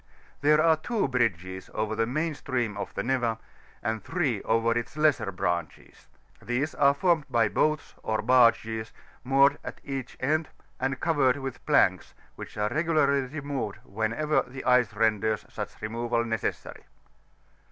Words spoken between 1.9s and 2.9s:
the main stream